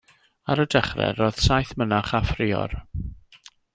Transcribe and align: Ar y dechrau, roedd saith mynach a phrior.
Ar 0.53 0.61
y 0.61 0.63
dechrau, 0.75 1.11
roedd 1.19 1.41
saith 1.49 1.73
mynach 1.83 2.11
a 2.21 2.23
phrior. 2.31 2.75